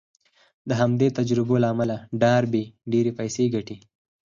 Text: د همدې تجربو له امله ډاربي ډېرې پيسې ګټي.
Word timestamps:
د 0.69 0.71
همدې 0.81 1.07
تجربو 1.17 1.55
له 1.63 1.67
امله 1.73 1.95
ډاربي 2.21 2.63
ډېرې 2.91 3.11
پيسې 3.19 3.43
ګټي. 3.55 3.77